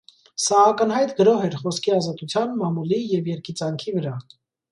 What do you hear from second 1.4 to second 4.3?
էր խոսքի ազատության, մամուլի և երգիծանքի վրա։